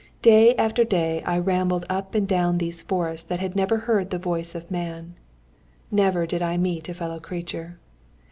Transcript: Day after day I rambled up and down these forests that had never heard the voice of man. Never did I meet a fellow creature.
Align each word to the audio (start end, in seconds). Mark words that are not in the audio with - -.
Day 0.23 0.55
after 0.55 0.83
day 0.83 1.21
I 1.27 1.37
rambled 1.37 1.85
up 1.87 2.15
and 2.15 2.27
down 2.27 2.57
these 2.57 2.81
forests 2.81 3.27
that 3.27 3.39
had 3.39 3.55
never 3.55 3.77
heard 3.77 4.09
the 4.09 4.17
voice 4.17 4.55
of 4.55 4.71
man. 4.71 5.13
Never 5.91 6.25
did 6.25 6.41
I 6.41 6.57
meet 6.57 6.89
a 6.89 6.93
fellow 6.95 7.19
creature. 7.19 7.77